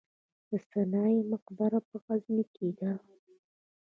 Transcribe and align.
د 0.49 0.51
سنايي 0.69 1.19
مقبره 1.31 1.79
په 1.89 1.95
غزني 2.05 2.43
کې 2.55 2.69
ده 2.79 2.91